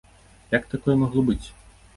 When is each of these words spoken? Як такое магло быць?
Як 0.55 0.65
такое 0.71 0.95
магло 1.05 1.27
быць? 1.31 1.43